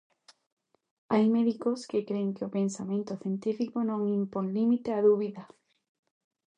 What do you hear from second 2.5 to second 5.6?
pensamento científico non impón límite á dúbida.